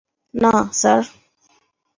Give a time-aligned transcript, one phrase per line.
[0.33, 1.03] না, স্যার।